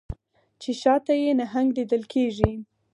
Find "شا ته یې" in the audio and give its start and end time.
0.81-1.31